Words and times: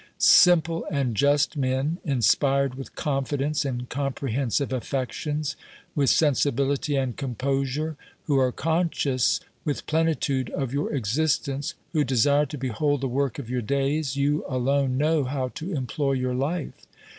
Simple 0.17 0.83
and 0.89 1.15
just 1.15 1.55
men, 1.55 1.99
inspired 2.03 2.73
with 2.73 2.95
confidence 2.95 3.63
and 3.65 3.87
com 3.89 4.13
prehensive 4.13 4.71
affections, 4.71 5.55
with 5.93 6.09
sensibility 6.09 6.95
and 6.95 7.15
composure, 7.15 7.97
who 8.23 8.39
are 8.39 8.51
conscious 8.51 9.39
with 9.63 9.85
plenitude 9.85 10.49
of 10.49 10.73
your 10.73 10.91
existence, 10.91 11.75
who 11.93 12.03
desire 12.03 12.47
to 12.47 12.57
behold 12.57 13.01
the 13.01 13.07
work 13.07 13.37
of 13.37 13.47
your 13.47 13.61
days, 13.61 14.17
you 14.17 14.43
alone 14.49 14.97
know 14.97 15.23
how 15.23 15.49
to 15.49 15.71
employ 15.71 16.13
your 16.13 16.33
life 16.33 16.87